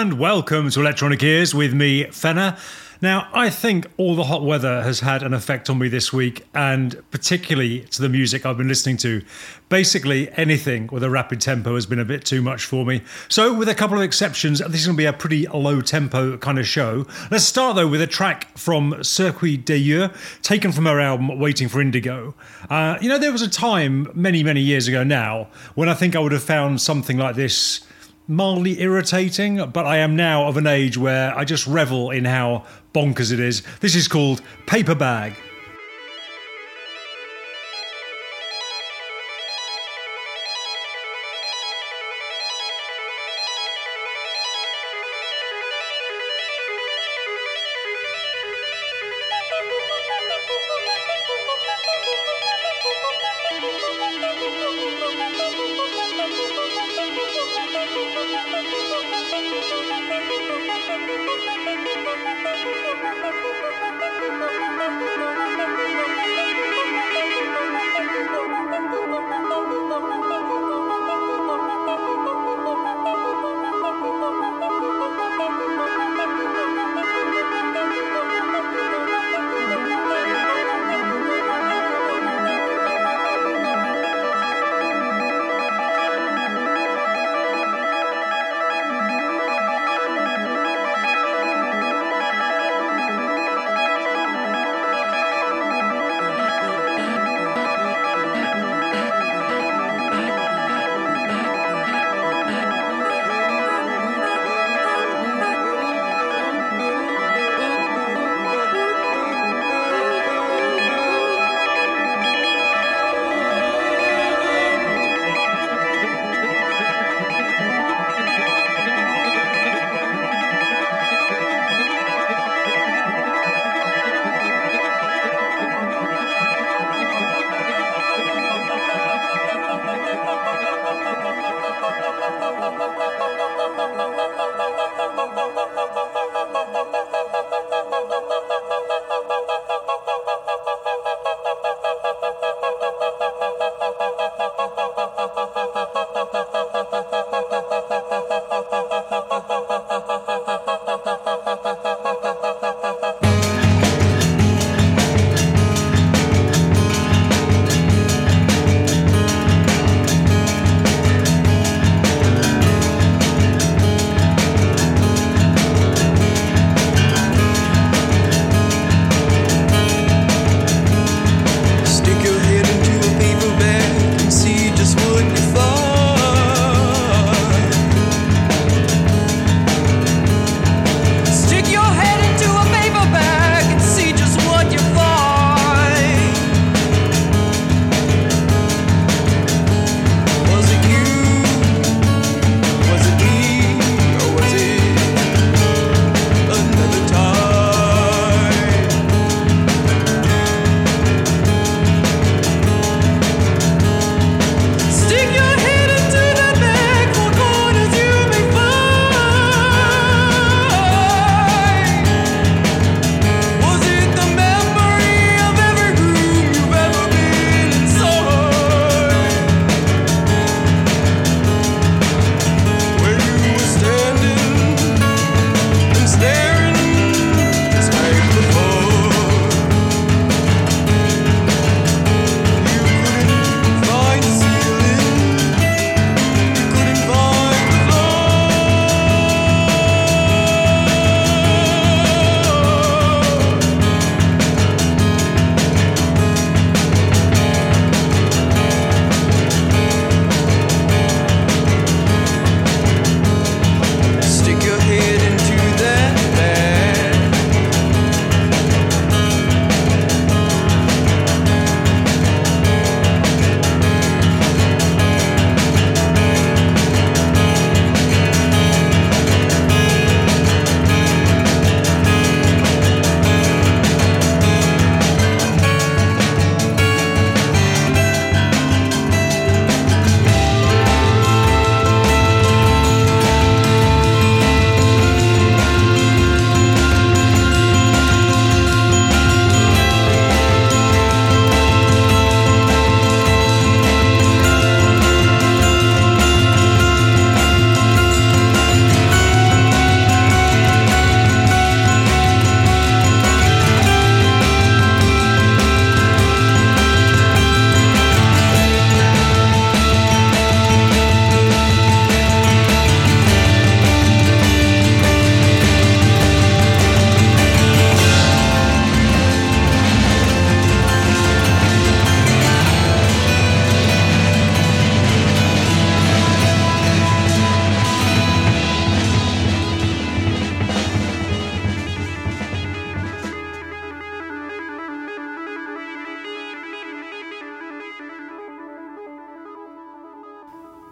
and 0.00 0.18
welcome 0.18 0.68
to 0.68 0.78
Electronic 0.78 1.22
Ears 1.22 1.54
with 1.54 1.72
me, 1.72 2.04
Fenner. 2.04 2.58
Now, 3.00 3.30
I 3.32 3.48
think 3.48 3.86
all 3.96 4.14
the 4.14 4.24
hot 4.24 4.42
weather 4.42 4.82
has 4.82 5.00
had 5.00 5.22
an 5.22 5.32
effect 5.32 5.70
on 5.70 5.78
me 5.78 5.88
this 5.88 6.12
week, 6.12 6.46
and 6.54 7.02
particularly 7.10 7.80
to 7.92 8.02
the 8.02 8.10
music 8.10 8.44
I've 8.44 8.58
been 8.58 8.68
listening 8.68 8.98
to. 8.98 9.22
Basically, 9.70 10.30
anything 10.32 10.88
with 10.92 11.02
a 11.02 11.08
rapid 11.08 11.40
tempo 11.40 11.74
has 11.76 11.86
been 11.86 11.98
a 11.98 12.04
bit 12.04 12.26
too 12.26 12.42
much 12.42 12.66
for 12.66 12.84
me. 12.84 13.00
So, 13.28 13.54
with 13.54 13.70
a 13.70 13.74
couple 13.74 13.96
of 13.96 14.02
exceptions, 14.02 14.58
this 14.58 14.82
is 14.82 14.86
going 14.86 14.98
to 14.98 15.00
be 15.00 15.06
a 15.06 15.14
pretty 15.14 15.46
low 15.46 15.80
tempo 15.80 16.36
kind 16.36 16.58
of 16.58 16.66
show. 16.66 17.06
Let's 17.30 17.44
start 17.44 17.76
though 17.76 17.88
with 17.88 18.02
a 18.02 18.06
track 18.06 18.48
from 18.58 19.02
Circuit 19.02 19.64
d'ailleurs, 19.64 20.10
taken 20.42 20.72
from 20.72 20.84
her 20.84 21.00
album 21.00 21.38
Waiting 21.38 21.68
for 21.68 21.80
Indigo. 21.80 22.34
Uh, 22.68 22.98
you 23.00 23.08
know, 23.08 23.16
there 23.18 23.32
was 23.32 23.40
a 23.40 23.48
time 23.48 24.10
many, 24.12 24.42
many 24.42 24.60
years 24.60 24.88
ago 24.88 25.02
now 25.04 25.48
when 25.74 25.88
I 25.88 25.94
think 25.94 26.14
I 26.14 26.18
would 26.18 26.32
have 26.32 26.44
found 26.44 26.82
something 26.82 27.16
like 27.16 27.34
this 27.34 27.85
mildly 28.28 28.80
irritating, 28.80 29.70
but 29.70 29.86
I 29.86 29.98
am 29.98 30.16
now 30.16 30.46
of 30.46 30.56
an 30.56 30.66
age 30.66 30.98
where 30.98 31.36
I 31.36 31.44
just 31.44 31.66
revel 31.66 32.10
in 32.10 32.24
how 32.24 32.64
bonkers 32.94 33.32
it 33.32 33.40
is. 33.40 33.62
This 33.80 33.94
is 33.94 34.08
called 34.08 34.42
Paper 34.66 34.94
Bag. 34.94 35.34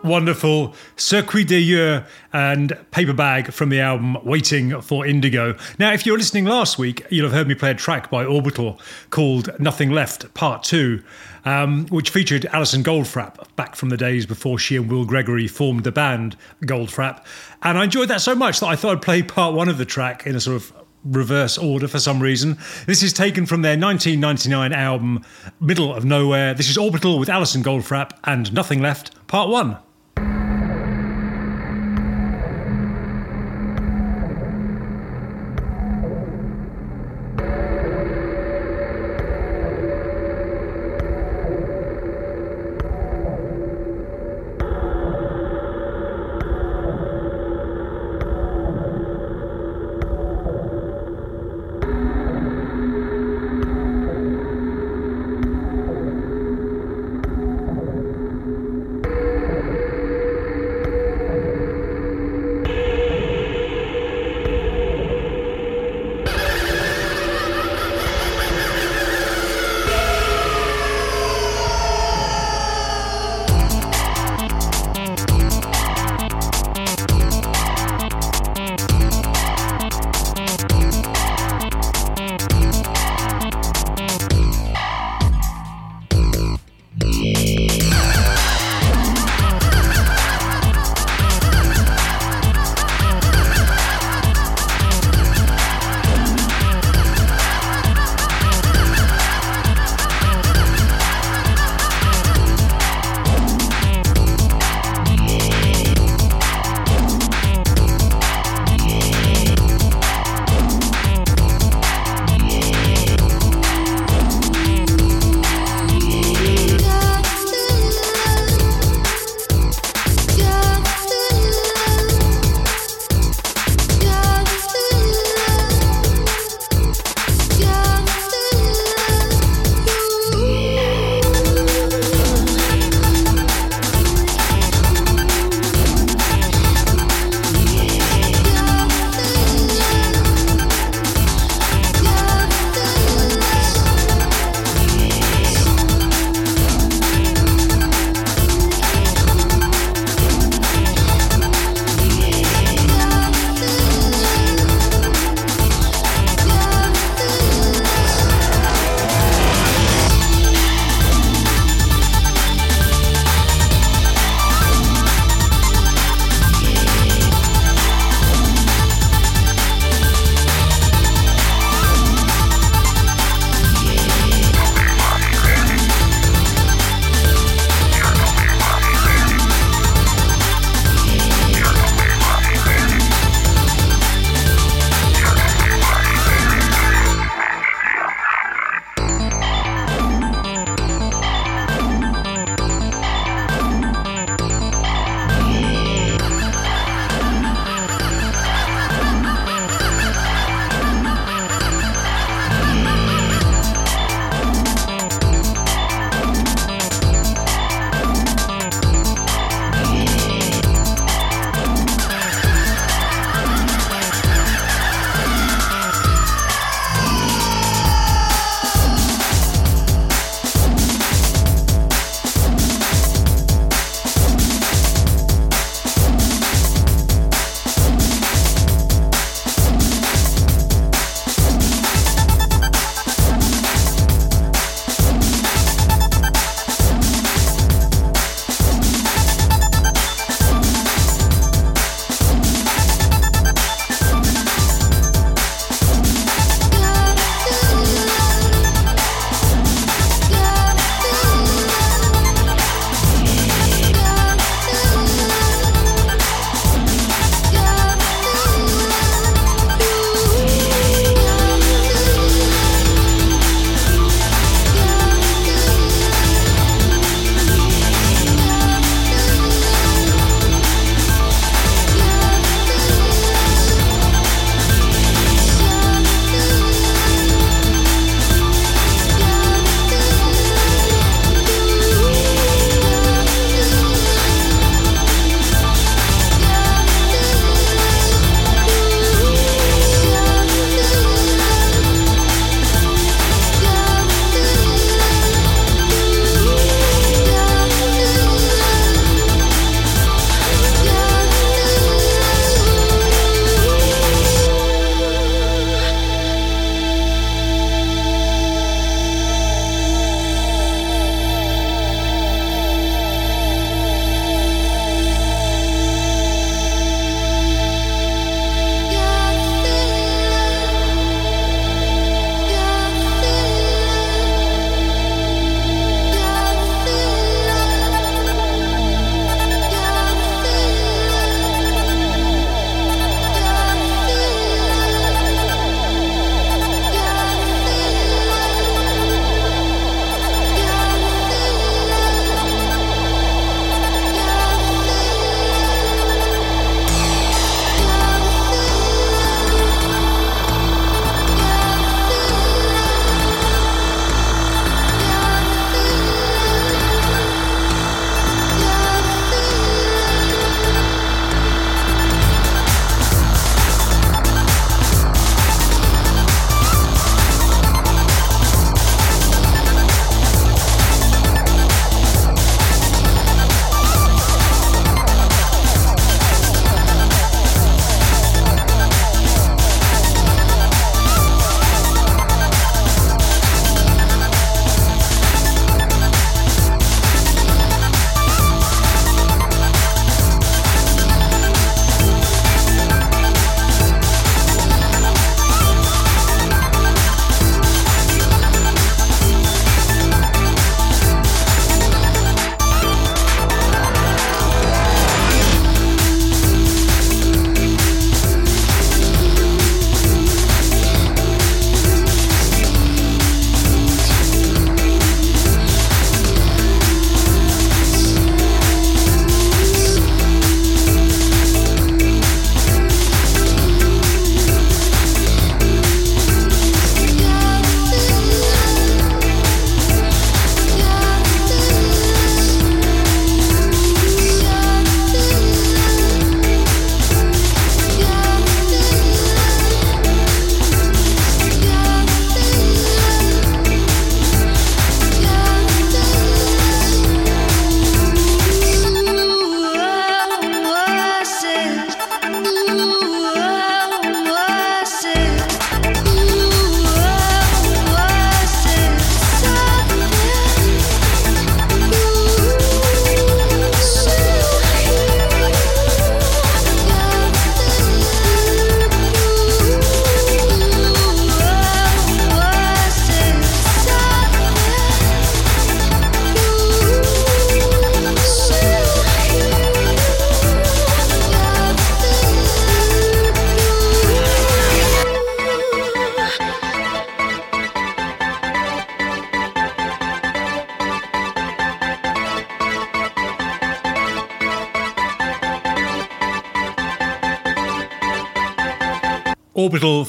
Wonderful 0.05 0.75
Circuit 0.97 1.49
d'ailleurs 1.49 2.05
and 2.33 2.77
Paper 2.91 3.15
Bag 3.15 3.53
from 3.53 3.71
the 3.71 3.81
album 3.81 4.17
Waiting 4.23 4.81
for 4.83 5.07
Indigo. 5.07 5.57
Now, 5.79 5.93
if 5.93 6.07
you're 6.07 6.19
listening 6.19 6.45
last 6.45 6.79
week, 6.79 7.05
you'll 7.11 7.27
have 7.27 7.33
heard 7.33 7.49
me 7.49 7.55
play 7.55 7.71
a 7.71 7.75
track 7.75 8.11
by 8.11 8.25
Orbital 8.25 8.79
called 9.11 9.51
Nothing 9.59 9.91
Left 9.91 10.33
Part 10.35 10.63
2, 10.63 11.03
um, 11.47 11.87
which 11.87 12.11
featured 12.11 12.47
Alison 12.47 12.85
Goldfrapp 12.85 13.47
back 13.57 13.75
from 13.75 13.89
the 13.89 13.97
days 13.97 14.27
before 14.27 14.59
she 14.59 14.77
and 14.77 14.91
Will 14.91 15.07
Gregory 15.07 15.49
formed 15.49 15.85
the 15.85 15.93
band 15.93 16.37
Goldfrapp. 16.63 17.25
And 17.63 17.79
I 17.79 17.85
enjoyed 17.85 18.09
that 18.09 18.21
so 18.21 18.35
much 18.35 18.61
that 18.61 18.67
I 18.67 18.77
thought 18.77 18.93
I'd 18.93 19.03
play 19.03 19.23
part 19.23 19.55
one 19.55 19.69
of 19.69 19.79
the 19.79 19.87
track 19.87 20.27
in 20.27 20.37
a 20.37 20.41
sort 20.41 20.57
of 20.57 20.73
reverse 21.05 21.59
order 21.59 21.89
for 21.89 21.99
some 21.99 22.21
reason. 22.21 22.59
This 22.87 23.03
is 23.03 23.13
taken 23.13 23.47
from 23.47 23.63
their 23.63 23.79
1999 23.79 24.73
album 24.73 25.25
Middle 25.61 25.95
of 25.95 26.05
Nowhere. 26.05 26.55
This 26.55 26.71
is 26.71 26.79
Orbital 26.79 27.19
with 27.19 27.29
Alison 27.29 27.63
Goldfrapp 27.63 28.13
and 28.25 28.53
Nothing 28.53 28.81
Left, 28.81 29.27
Part 29.27 29.49
1. 29.49 29.77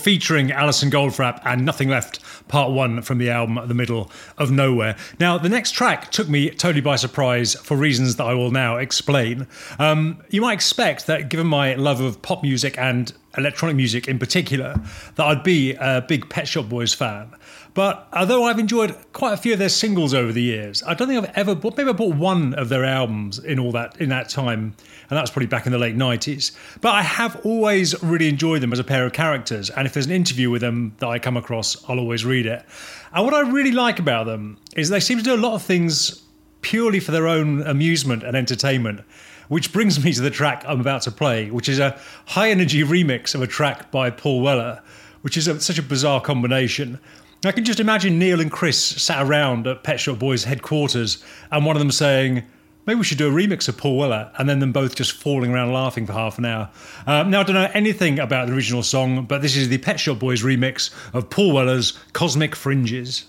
Featuring 0.06 0.52
Alison 0.52 0.92
Goldfrapp 0.92 1.42
and 1.46 1.66
Nothing 1.66 1.90
Left, 1.90 2.20
part 2.48 2.70
one 2.70 3.02
from 3.02 3.18
the 3.18 3.32
album 3.32 3.68
The 3.68 3.74
Middle 3.74 4.12
of 4.38 4.52
Nowhere. 4.52 4.96
Now, 5.20 5.40
the 5.40 5.50
next 5.50 5.72
track 5.72 6.12
took 6.12 6.30
me 6.30 6.52
totally 6.52 6.82
by 6.82 6.96
surprise 6.96 7.56
for 7.56 7.76
reasons 7.76 8.18
that 8.18 8.26
I 8.26 8.36
will 8.36 8.52
now 8.52 8.78
explain. 8.78 9.48
Um, 9.80 10.22
you 10.30 10.42
might 10.42 10.54
expect 10.54 11.08
that, 11.08 11.30
given 11.30 11.48
my 11.48 11.74
love 11.74 12.02
of 12.02 12.22
pop 12.22 12.44
music 12.44 12.78
and 12.78 13.12
electronic 13.36 13.76
music 13.76 14.08
in 14.08 14.20
particular, 14.20 14.80
that 15.16 15.26
I'd 15.26 15.44
be 15.44 15.74
a 15.74 16.06
big 16.08 16.30
Pet 16.30 16.48
Shop 16.48 16.70
Boys 16.70 16.94
fan. 16.94 17.34
But 17.76 18.08
although 18.14 18.46
I've 18.46 18.58
enjoyed 18.58 18.96
quite 19.12 19.34
a 19.34 19.38
few 19.38 19.52
of 19.52 19.60
their 19.60 19.68
singles 19.70 20.14
over 20.14 20.32
the 20.32 20.42
years, 20.42 20.82
I 20.84 20.94
don't 20.94 21.10
think 21.10 21.22
I've 21.22 21.38
ever 21.38 21.54
bought, 21.54 21.76
maybe 21.76 21.90
I 21.90 21.94
bought 21.94 22.16
one 22.16 22.54
of 22.54 22.70
their 22.70 22.86
albums 22.86 23.38
in 23.38 23.60
all 23.60 23.74
that 23.74 24.00
in 24.00 24.10
that 24.10 24.30
time, 24.30 24.74
and 25.10 25.18
that 25.18 25.22
was 25.22 25.30
probably 25.30 25.48
back 25.48 25.66
in 25.66 25.74
the 25.74 25.78
late 25.78 25.96
nineties. 25.96 26.54
But 26.80 26.96
I 26.96 27.02
have 27.02 27.46
always 27.46 28.02
really 28.02 28.30
enjoyed 28.30 28.62
them 28.62 28.72
as 28.72 28.80
a 28.80 28.84
pair 28.86 29.06
of 29.06 29.12
characters, 29.12 29.70
and 29.70 29.86
if 29.86 29.94
there's 29.94 30.06
an 30.06 30.14
interview 30.14 30.50
with 30.50 30.62
them 30.62 30.96
that 31.00 31.08
I 31.08 31.20
come 31.20 31.36
across, 31.36 31.84
I'll 31.90 32.00
always 32.00 32.24
read 32.24 32.46
it. 32.46 32.66
And 33.14 33.26
what 33.26 33.34
I 33.34 33.42
really 33.42 33.74
like 33.74 34.00
about 34.00 34.26
them 34.26 34.58
is 34.78 34.88
they 34.88 35.02
seem 35.02 35.18
to 35.18 35.24
do 35.24 35.36
a 35.36 35.38
lot 35.38 35.54
of 35.54 35.62
things 35.62 36.24
purely 36.62 37.02
for 37.02 37.12
their 37.12 37.28
own 37.28 37.62
amusement 37.64 38.24
and 38.24 38.38
entertainment. 38.38 39.02
Which 39.50 39.74
brings 39.74 40.04
me 40.04 40.14
to 40.14 40.22
the 40.22 40.32
track 40.32 40.64
I'm 40.66 40.80
about 40.80 41.02
to 41.04 41.12
play, 41.12 41.52
which 41.52 41.68
is 41.68 41.80
a 41.80 42.00
high 42.26 42.52
energy 42.52 42.84
remix 42.84 43.36
of 43.36 43.42
a 43.42 43.48
track 43.48 43.92
by 43.92 44.10
Paul 44.12 44.42
Weller, 44.42 44.82
which 45.24 45.36
is 45.36 45.48
a, 45.48 45.60
such 45.60 45.78
a 45.78 45.84
bizarre 45.84 46.22
combination. 46.22 47.00
I 47.48 47.52
can 47.52 47.64
just 47.64 47.80
imagine 47.80 48.18
Neil 48.18 48.42
and 48.42 48.52
Chris 48.52 48.78
sat 48.80 49.26
around 49.26 49.68
at 49.68 49.84
Pet 49.84 50.00
Shop 50.00 50.18
Boys 50.18 50.46
headquarters 50.46 51.24
and 51.52 51.66
one 51.66 51.76
of 51.76 51.80
them 51.80 51.92
saying, 51.92 52.44
Maybe 52.86 53.00
we 53.00 53.04
should 53.04 53.18
do 53.18 53.28
a 53.28 53.32
remix 53.32 53.68
of 53.68 53.78
Paul 53.78 53.98
Weller, 53.98 54.32
and 54.38 54.48
then 54.48 54.60
them 54.60 54.72
both 54.72 54.96
just 54.96 55.14
falling 55.14 55.52
around 55.52 55.74
laughing 55.74 56.06
for 56.06 56.14
half 56.14 56.38
an 56.38 56.46
hour. 56.46 56.70
Um, 57.08 57.32
now, 57.32 57.40
I 57.40 57.44
don't 57.44 57.56
know 57.56 57.72
anything 57.74 58.20
about 58.20 58.48
the 58.48 58.54
original 58.54 58.84
song, 58.84 59.26
but 59.26 59.42
this 59.42 59.56
is 59.56 59.70
the 59.70 59.80
Pet 59.80 60.00
Shop 60.00 60.20
Boys 60.20 60.44
remix 60.44 60.92
of 61.14 61.32
Paul 61.32 61.54
Weller's 61.54 61.98
Cosmic 62.14 62.56
Fringes. 62.56 63.26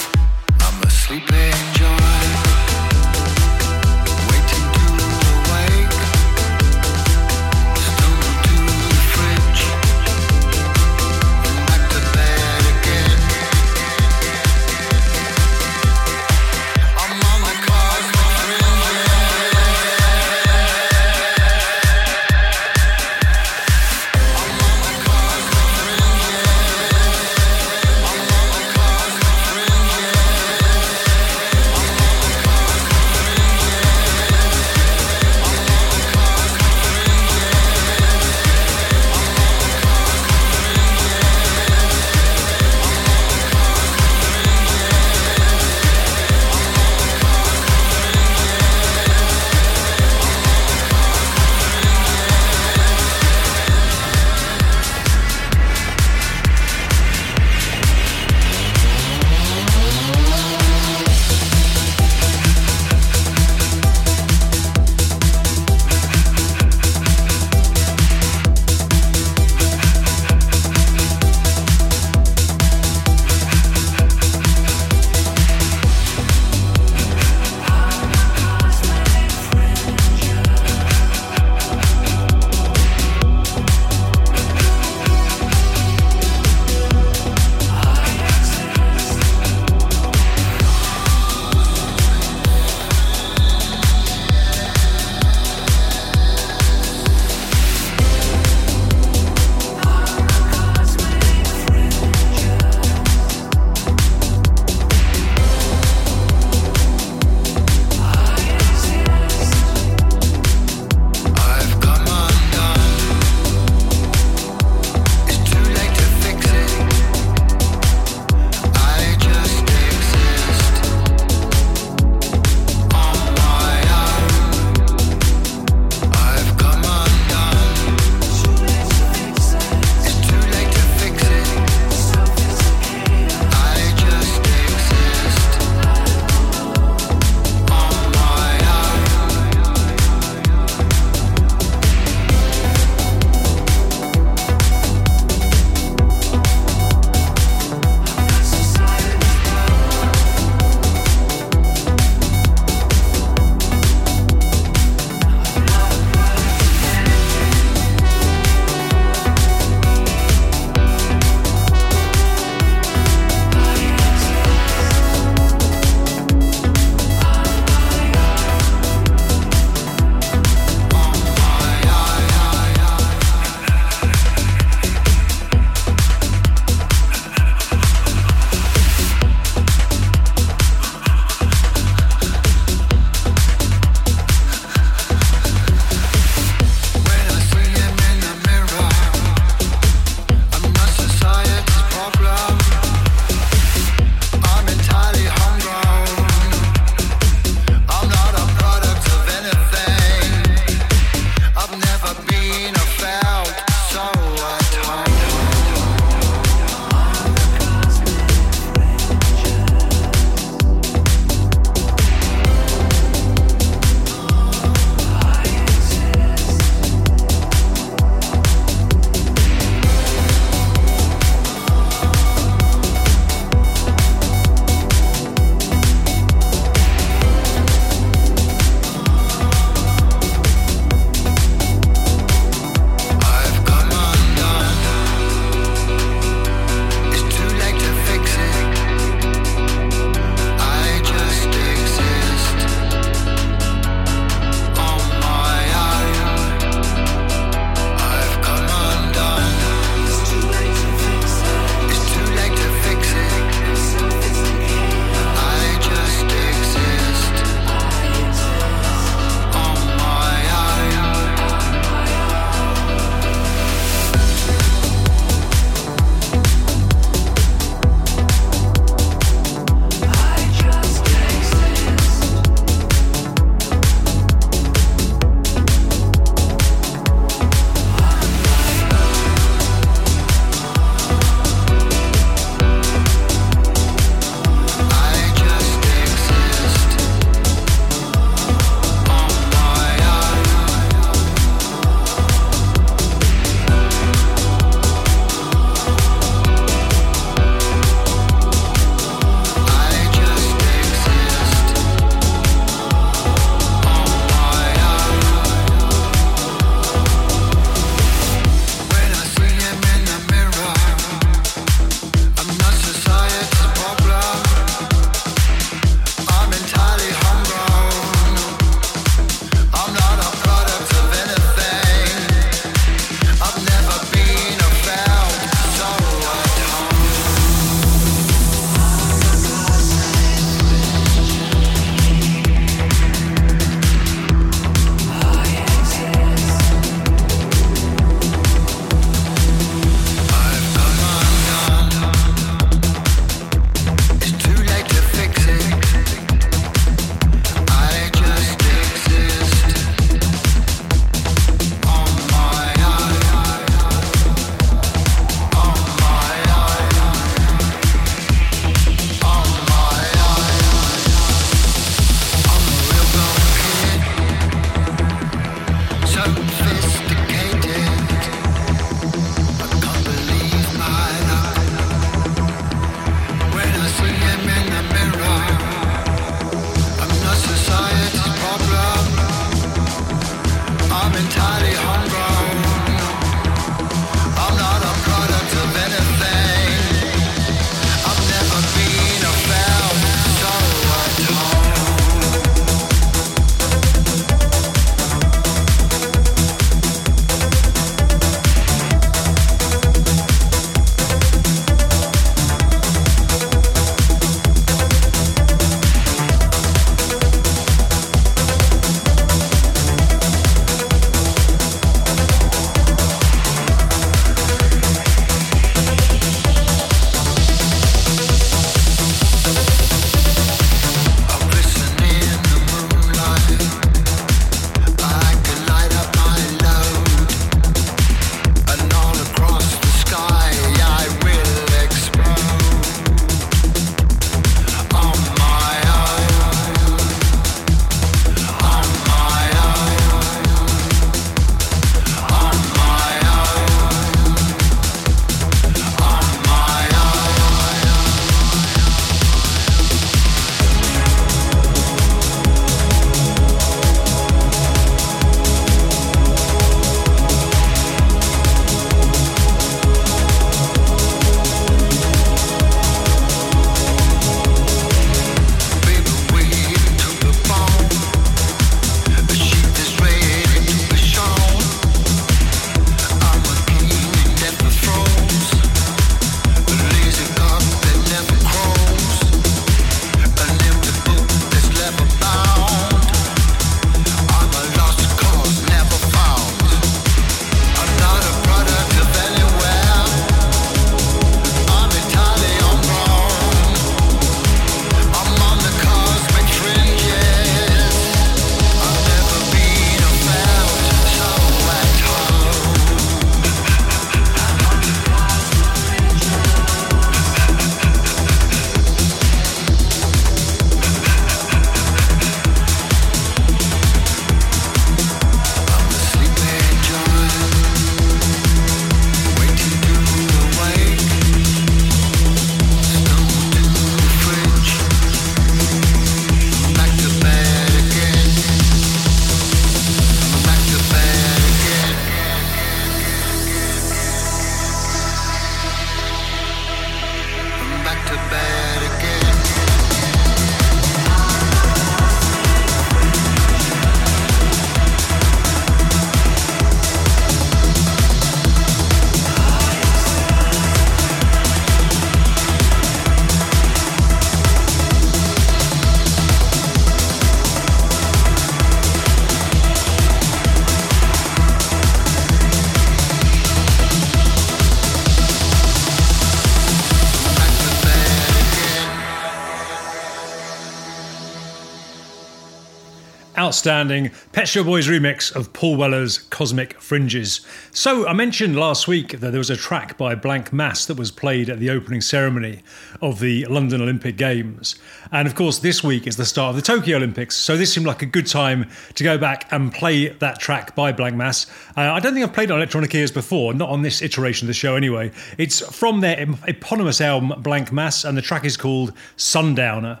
Outstanding 573.64 574.10
Pet 574.32 574.46
Shop 574.46 574.66
Boys 574.66 574.88
remix 574.88 575.34
of 575.34 575.54
Paul 575.54 575.76
Weller's 575.76 576.18
Cosmic 576.18 576.78
Fringes. 576.82 577.40
So, 577.70 578.06
I 578.06 578.12
mentioned 578.12 578.56
last 578.56 578.86
week 578.86 579.20
that 579.20 579.30
there 579.30 579.38
was 579.38 579.48
a 579.48 579.56
track 579.56 579.96
by 579.96 580.14
Blank 580.14 580.52
Mass 580.52 580.84
that 580.84 580.98
was 580.98 581.10
played 581.10 581.48
at 581.48 581.60
the 581.60 581.70
opening 581.70 582.02
ceremony 582.02 582.60
of 583.00 583.20
the 583.20 583.46
London 583.46 583.80
Olympic 583.80 584.18
Games. 584.18 584.74
And 585.10 585.26
of 585.26 585.34
course, 585.34 585.60
this 585.60 585.82
week 585.82 586.06
is 586.06 586.18
the 586.18 586.26
start 586.26 586.50
of 586.50 586.56
the 586.56 586.62
Tokyo 586.62 586.98
Olympics, 586.98 587.36
so 587.36 587.56
this 587.56 587.72
seemed 587.72 587.86
like 587.86 588.02
a 588.02 588.06
good 588.06 588.26
time 588.26 588.68
to 588.96 589.02
go 589.02 589.16
back 589.16 589.50
and 589.50 589.72
play 589.72 590.08
that 590.08 590.38
track 590.38 590.76
by 590.76 590.92
Blank 590.92 591.16
Mass. 591.16 591.46
Uh, 591.74 591.90
I 591.90 592.00
don't 592.00 592.12
think 592.12 592.26
I've 592.26 592.34
played 592.34 592.50
on 592.50 592.58
Electronic 592.58 592.94
Ears 592.94 593.12
before, 593.12 593.54
not 593.54 593.70
on 593.70 593.80
this 593.80 594.02
iteration 594.02 594.44
of 594.44 594.48
the 594.48 594.52
show 594.52 594.76
anyway. 594.76 595.10
It's 595.38 595.60
from 595.74 596.02
their 596.02 596.20
eponymous 596.46 597.00
album 597.00 597.40
Blank 597.40 597.72
Mass, 597.72 598.04
and 598.04 598.14
the 598.14 598.22
track 598.22 598.44
is 598.44 598.58
called 598.58 598.92
Sundowner. 599.16 600.00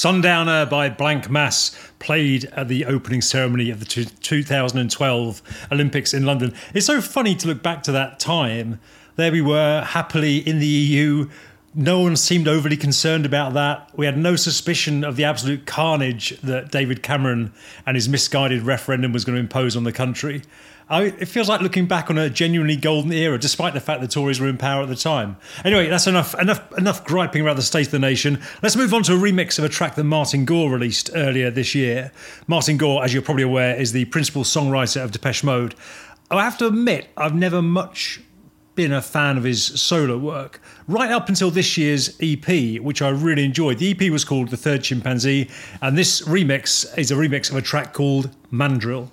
Sundowner 0.00 0.64
by 0.64 0.88
Blanck 0.88 1.28
Mass 1.28 1.76
played 1.98 2.46
at 2.56 2.68
the 2.68 2.86
opening 2.86 3.20
ceremony 3.20 3.68
of 3.68 3.80
the 3.80 3.84
2012 3.84 5.42
Olympics 5.70 6.14
in 6.14 6.24
London. 6.24 6.54
It's 6.72 6.86
so 6.86 7.02
funny 7.02 7.34
to 7.34 7.46
look 7.46 7.62
back 7.62 7.82
to 7.82 7.92
that 7.92 8.18
time. 8.18 8.80
There 9.16 9.30
we 9.30 9.42
were, 9.42 9.82
happily 9.82 10.38
in 10.38 10.58
the 10.58 10.66
EU. 10.66 11.28
No 11.74 12.00
one 12.00 12.16
seemed 12.16 12.48
overly 12.48 12.76
concerned 12.76 13.24
about 13.24 13.54
that. 13.54 13.90
We 13.96 14.04
had 14.04 14.18
no 14.18 14.34
suspicion 14.34 15.04
of 15.04 15.14
the 15.14 15.24
absolute 15.24 15.66
carnage 15.66 16.36
that 16.40 16.72
David 16.72 17.00
Cameron 17.02 17.52
and 17.86 17.96
his 17.96 18.08
misguided 18.08 18.62
referendum 18.62 19.12
was 19.12 19.24
going 19.24 19.36
to 19.36 19.40
impose 19.40 19.76
on 19.76 19.84
the 19.84 19.92
country. 19.92 20.42
I, 20.88 21.04
it 21.04 21.26
feels 21.26 21.48
like 21.48 21.60
looking 21.60 21.86
back 21.86 22.10
on 22.10 22.18
a 22.18 22.28
genuinely 22.28 22.74
golden 22.74 23.12
era, 23.12 23.38
despite 23.38 23.74
the 23.74 23.80
fact 23.80 24.00
the 24.00 24.08
Tories 24.08 24.40
were 24.40 24.48
in 24.48 24.58
power 24.58 24.82
at 24.82 24.88
the 24.88 24.96
time. 24.96 25.36
Anyway, 25.64 25.88
that's 25.88 26.08
enough 26.08 26.34
enough 26.40 26.76
enough 26.76 27.04
griping 27.04 27.42
about 27.42 27.54
the 27.54 27.62
state 27.62 27.86
of 27.86 27.92
the 27.92 28.00
nation. 28.00 28.42
Let's 28.60 28.74
move 28.74 28.92
on 28.92 29.04
to 29.04 29.14
a 29.14 29.16
remix 29.16 29.56
of 29.56 29.64
a 29.64 29.68
track 29.68 29.94
that 29.94 30.02
Martin 30.02 30.44
Gore 30.44 30.68
released 30.68 31.08
earlier 31.14 31.52
this 31.52 31.76
year. 31.76 32.10
Martin 32.48 32.76
Gore, 32.76 33.04
as 33.04 33.14
you're 33.14 33.22
probably 33.22 33.44
aware, 33.44 33.76
is 33.76 33.92
the 33.92 34.06
principal 34.06 34.42
songwriter 34.42 35.04
of 35.04 35.12
Depeche 35.12 35.44
Mode. 35.44 35.76
I 36.32 36.42
have 36.42 36.58
to 36.58 36.66
admit, 36.66 37.10
I've 37.16 37.34
never 37.36 37.62
much 37.62 38.20
been 38.74 38.92
a 38.92 39.02
fan 39.02 39.36
of 39.36 39.44
his 39.44 39.64
solo 39.64 40.16
work, 40.16 40.60
right 40.86 41.10
up 41.10 41.28
until 41.28 41.50
this 41.50 41.76
year's 41.76 42.16
EP, 42.20 42.80
which 42.80 43.02
I 43.02 43.08
really 43.10 43.44
enjoyed. 43.44 43.78
The 43.78 43.90
EP 43.90 44.10
was 44.10 44.24
called 44.24 44.48
The 44.48 44.56
Third 44.56 44.82
Chimpanzee, 44.82 45.48
and 45.82 45.96
this 45.98 46.22
remix 46.22 46.96
is 46.98 47.10
a 47.10 47.14
remix 47.14 47.50
of 47.50 47.56
a 47.56 47.62
track 47.62 47.92
called 47.92 48.34
Mandrill. 48.50 49.10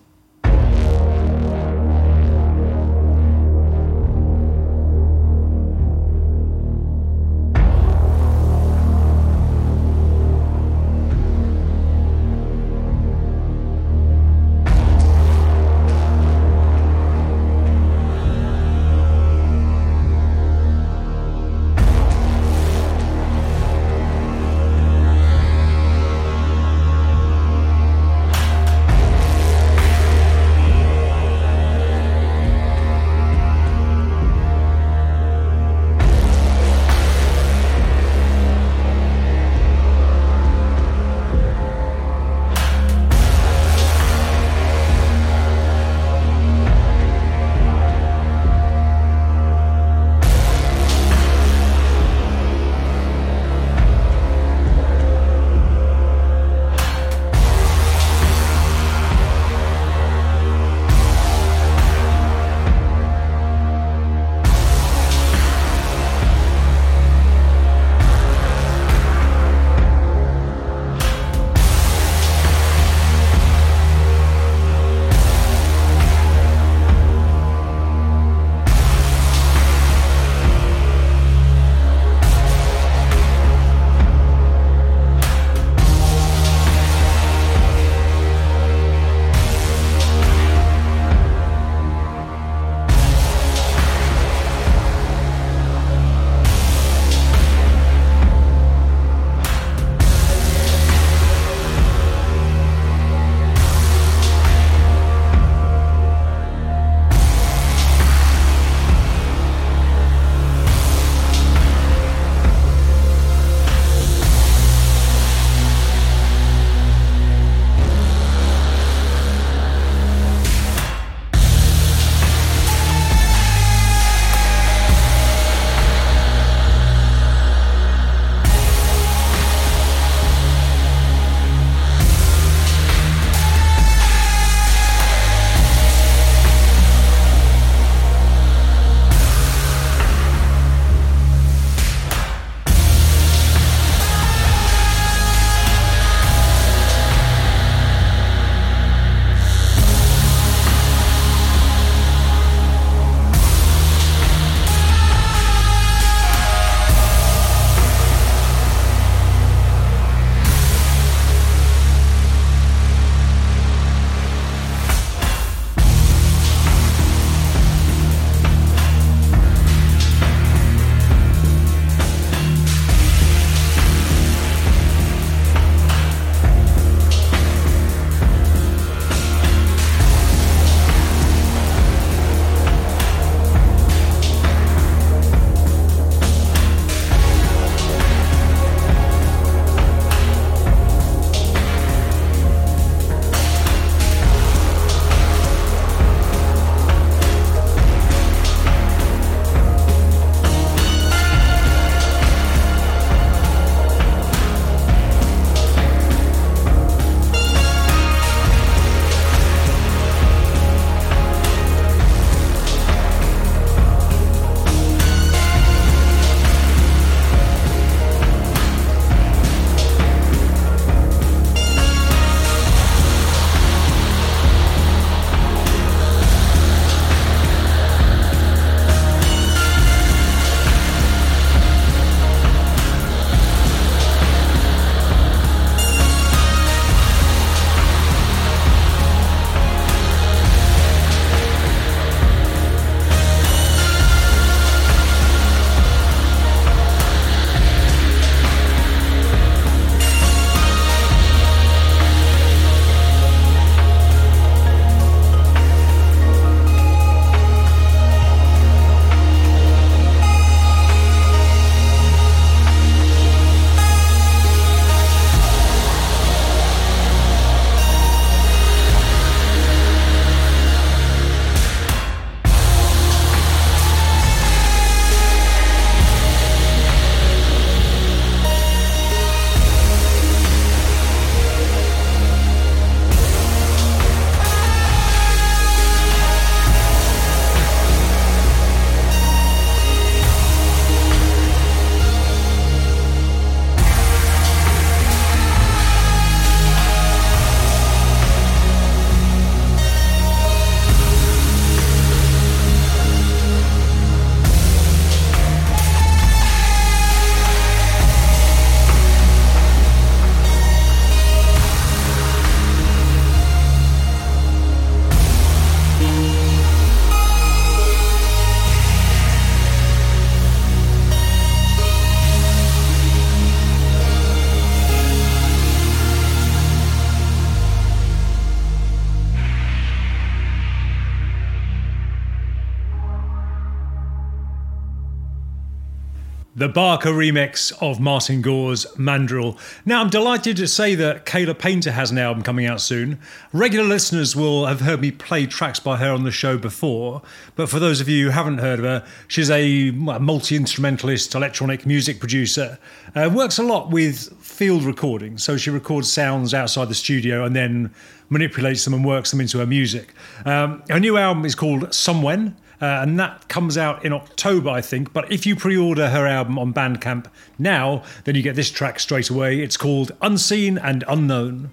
The 336.67 336.73
Barker 336.73 337.11
remix 337.11 337.71
of 337.81 338.01
Martin 338.01 338.41
Gore's 338.41 338.85
Mandrill. 338.97 339.57
Now, 339.85 340.01
I'm 340.01 340.09
delighted 340.09 340.57
to 340.57 340.67
say 340.67 340.95
that 340.95 341.25
Kayla 341.25 341.57
Painter 341.57 341.91
has 341.91 342.11
an 342.11 342.17
album 342.17 342.43
coming 342.43 342.65
out 342.65 342.81
soon. 342.81 343.19
Regular 343.53 343.85
listeners 343.85 344.35
will 344.35 344.65
have 344.65 344.81
heard 344.81 344.99
me 344.99 345.11
play 345.11 345.45
tracks 345.45 345.79
by 345.79 345.95
her 345.95 346.11
on 346.11 346.25
the 346.25 346.31
show 346.31 346.57
before, 346.57 347.21
but 347.55 347.69
for 347.69 347.79
those 347.79 348.01
of 348.01 348.09
you 348.09 348.25
who 348.25 348.31
haven't 348.31 348.57
heard 348.57 348.79
of 348.79 348.85
her, 348.85 349.07
she's 349.29 349.49
a 349.49 349.91
multi 349.91 350.57
instrumentalist 350.57 351.33
electronic 351.33 351.85
music 351.85 352.19
producer. 352.19 352.77
Uh, 353.15 353.29
works 353.33 353.57
a 353.57 353.63
lot 353.63 353.89
with 353.89 354.33
field 354.43 354.83
recording, 354.83 355.37
so 355.37 355.55
she 355.55 355.69
records 355.69 356.11
sounds 356.11 356.53
outside 356.53 356.89
the 356.89 356.95
studio 356.95 357.45
and 357.45 357.55
then 357.55 357.93
manipulates 358.29 358.83
them 358.83 358.93
and 358.93 359.05
works 359.05 359.31
them 359.31 359.39
into 359.39 359.59
her 359.59 359.65
music. 359.65 360.13
Um, 360.43 360.83
her 360.89 360.99
new 360.99 361.15
album 361.15 361.45
is 361.45 361.55
called 361.55 361.83
Somewhen. 361.93 362.55
Uh, 362.79 362.85
and 363.01 363.19
that 363.19 363.47
comes 363.47 363.77
out 363.77 364.05
in 364.05 364.13
October, 364.13 364.69
I 364.69 364.81
think. 364.81 365.13
But 365.13 365.31
if 365.31 365.45
you 365.45 365.55
pre 365.55 365.77
order 365.77 366.09
her 366.09 366.27
album 366.27 366.59
on 366.59 366.73
Bandcamp 366.73 367.25
now, 367.57 368.03
then 368.25 368.35
you 368.35 368.41
get 368.41 368.55
this 368.55 368.69
track 368.69 368.99
straight 368.99 369.29
away. 369.29 369.59
It's 369.59 369.77
called 369.77 370.11
Unseen 370.21 370.77
and 370.77 371.03
Unknown. 371.07 371.71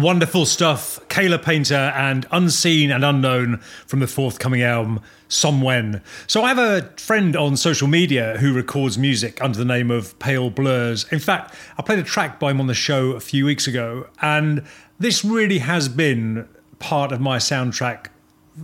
Wonderful 0.00 0.46
stuff. 0.46 0.98
Kayla 1.08 1.42
Painter 1.42 1.74
and 1.74 2.26
Unseen 2.30 2.90
and 2.90 3.04
Unknown 3.04 3.58
from 3.86 4.00
the 4.00 4.06
forthcoming 4.06 4.62
album, 4.62 5.00
Somewhen. 5.28 6.00
So 6.26 6.42
I 6.42 6.48
have 6.48 6.58
a 6.58 6.88
friend 6.96 7.36
on 7.36 7.58
social 7.58 7.86
media 7.86 8.38
who 8.38 8.54
records 8.54 8.96
music 8.96 9.42
under 9.44 9.58
the 9.58 9.64
name 9.66 9.90
of 9.90 10.18
Pale 10.18 10.50
Blurs. 10.50 11.04
In 11.12 11.18
fact, 11.18 11.54
I 11.76 11.82
played 11.82 11.98
a 11.98 12.02
track 12.02 12.40
by 12.40 12.52
him 12.52 12.60
on 12.60 12.66
the 12.66 12.72
show 12.72 13.10
a 13.10 13.20
few 13.20 13.44
weeks 13.44 13.66
ago, 13.66 14.06
and 14.22 14.64
this 14.98 15.22
really 15.22 15.58
has 15.58 15.90
been 15.90 16.48
part 16.78 17.12
of 17.12 17.20
my 17.20 17.36
soundtrack 17.36 18.06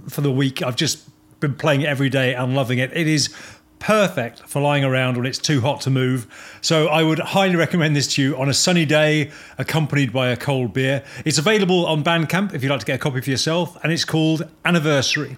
for 0.08 0.22
the 0.22 0.32
week. 0.32 0.62
I've 0.62 0.76
just 0.76 1.06
been 1.40 1.54
playing 1.54 1.82
it 1.82 1.86
every 1.86 2.08
day 2.08 2.34
and 2.34 2.54
loving 2.54 2.78
it. 2.78 2.96
It 2.96 3.06
is 3.06 3.28
perfect 3.78 4.40
for 4.40 4.60
lying 4.60 4.84
around 4.84 5.16
when 5.16 5.26
it's 5.26 5.38
too 5.38 5.60
hot 5.60 5.80
to 5.82 5.90
move. 5.90 6.26
So 6.60 6.88
I 6.88 7.02
would 7.02 7.18
highly 7.18 7.56
recommend 7.56 7.94
this 7.94 8.06
to 8.14 8.22
you 8.22 8.36
on 8.36 8.48
a 8.48 8.54
sunny 8.54 8.84
day, 8.84 9.30
accompanied 9.58 10.12
by 10.12 10.28
a 10.28 10.36
cold 10.36 10.72
beer. 10.72 11.04
It's 11.24 11.38
available 11.38 11.86
on 11.86 12.02
Bandcamp 12.02 12.54
if 12.54 12.62
you'd 12.62 12.70
like 12.70 12.80
to 12.80 12.86
get 12.86 12.96
a 12.96 12.98
copy 12.98 13.20
for 13.20 13.30
yourself, 13.30 13.76
and 13.82 13.92
it's 13.92 14.04
called 14.04 14.48
Anniversary. 14.64 15.36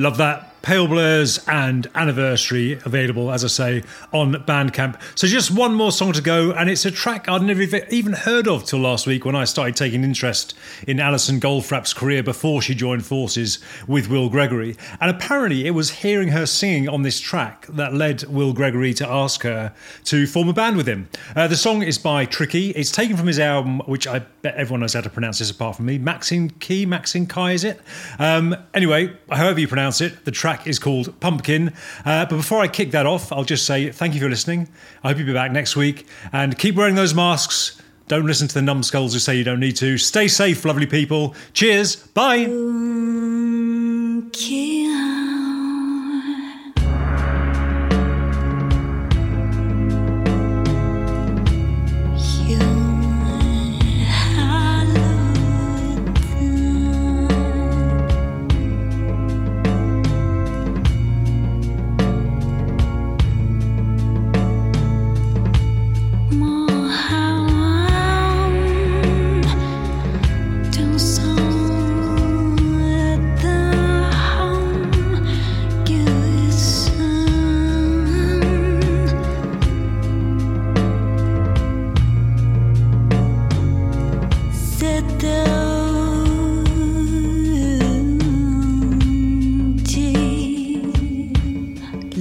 Love 0.00 0.16
that. 0.16 0.49
Pale 0.62 0.88
Blurs 0.88 1.38
and 1.48 1.88
Anniversary 1.94 2.78
available, 2.84 3.30
as 3.30 3.44
I 3.44 3.48
say, 3.48 3.82
on 4.12 4.34
Bandcamp. 4.34 5.00
So 5.14 5.26
just 5.26 5.50
one 5.50 5.74
more 5.74 5.92
song 5.92 6.12
to 6.12 6.22
go, 6.22 6.52
and 6.52 6.68
it's 6.68 6.84
a 6.84 6.90
track 6.90 7.28
I'd 7.28 7.42
never 7.42 7.62
even 7.90 8.12
heard 8.12 8.46
of 8.46 8.64
till 8.64 8.80
last 8.80 9.06
week 9.06 9.24
when 9.24 9.34
I 9.34 9.44
started 9.44 9.76
taking 9.76 10.04
interest 10.04 10.54
in 10.86 11.00
Alison 11.00 11.40
Goldfrapp's 11.40 11.94
career 11.94 12.22
before 12.22 12.60
she 12.60 12.74
joined 12.74 13.06
forces 13.06 13.58
with 13.86 14.08
Will 14.08 14.28
Gregory. 14.28 14.76
And 15.00 15.10
apparently, 15.10 15.66
it 15.66 15.70
was 15.70 15.90
hearing 15.90 16.28
her 16.28 16.46
singing 16.46 16.88
on 16.88 17.02
this 17.02 17.20
track 17.20 17.66
that 17.68 17.94
led 17.94 18.24
Will 18.24 18.52
Gregory 18.52 18.92
to 18.94 19.08
ask 19.08 19.42
her 19.42 19.72
to 20.04 20.26
form 20.26 20.48
a 20.48 20.52
band 20.52 20.76
with 20.76 20.86
him. 20.86 21.08
Uh, 21.34 21.48
the 21.48 21.56
song 21.56 21.82
is 21.82 21.98
by 21.98 22.24
Tricky. 22.24 22.70
It's 22.70 22.92
taken 22.92 23.16
from 23.16 23.26
his 23.26 23.38
album, 23.38 23.80
which 23.80 24.06
I 24.06 24.20
bet 24.42 24.56
everyone 24.56 24.80
knows 24.80 24.94
how 24.94 25.00
to 25.00 25.10
pronounce 25.10 25.38
this 25.38 25.50
apart 25.50 25.76
from 25.76 25.86
me. 25.86 25.98
Maxine 25.98 26.50
Key, 26.50 26.84
Maxine 26.86 27.26
Kai, 27.26 27.52
is 27.52 27.64
it? 27.64 27.80
Um, 28.18 28.54
anyway, 28.74 29.16
however 29.30 29.60
you 29.60 29.68
pronounce 29.68 30.00
it, 30.00 30.24
the 30.24 30.30
track 30.30 30.49
track 30.50 30.66
is 30.66 30.78
called 30.78 31.18
Pumpkin. 31.20 31.72
Uh, 32.04 32.26
but 32.26 32.36
before 32.36 32.60
I 32.60 32.68
kick 32.68 32.90
that 32.90 33.06
off, 33.06 33.32
I'll 33.32 33.44
just 33.44 33.66
say 33.66 33.90
thank 33.92 34.14
you 34.14 34.20
for 34.20 34.28
listening. 34.28 34.68
I 35.04 35.08
hope 35.08 35.18
you'll 35.18 35.28
be 35.28 35.32
back 35.32 35.52
next 35.52 35.76
week 35.76 36.06
and 36.32 36.58
keep 36.58 36.74
wearing 36.74 36.96
those 36.96 37.14
masks. 37.14 37.80
Don't 38.08 38.26
listen 38.26 38.48
to 38.48 38.54
the 38.54 38.62
numbskulls 38.62 39.12
who 39.12 39.20
say 39.20 39.36
you 39.36 39.44
don't 39.44 39.60
need 39.60 39.76
to. 39.76 39.96
Stay 39.96 40.26
safe, 40.26 40.64
lovely 40.64 40.86
people. 40.86 41.36
Cheers. 41.52 41.94
Bye. 41.96 42.46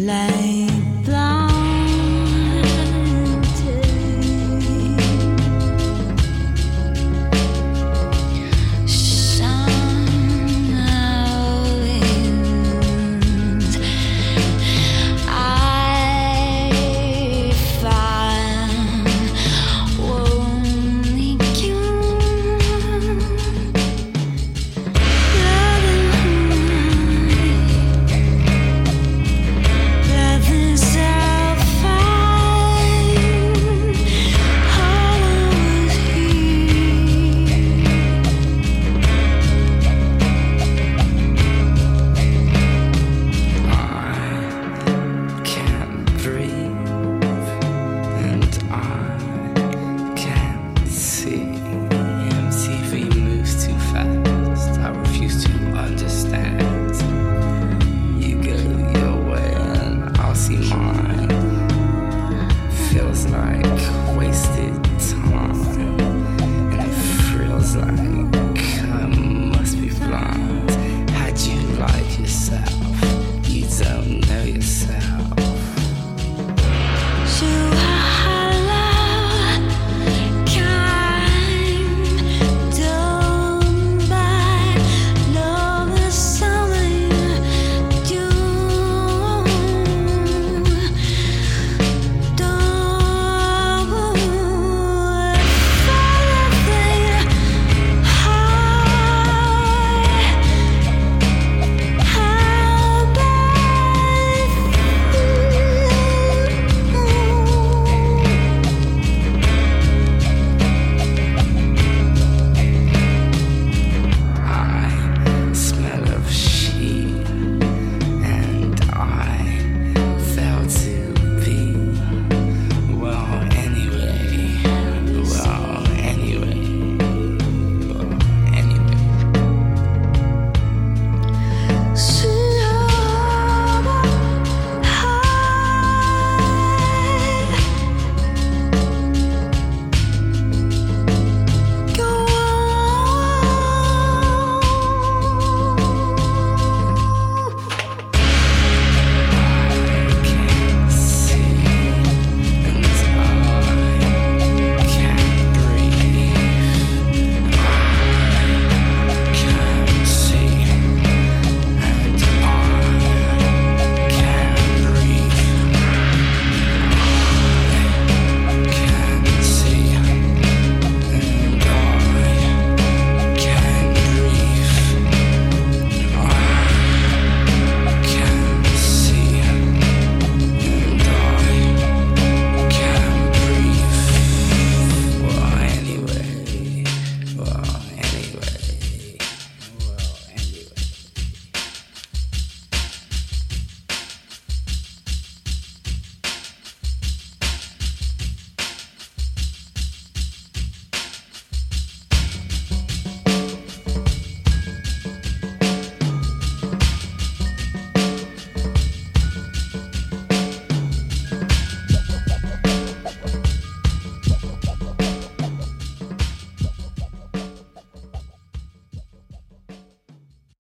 To 0.09 0.48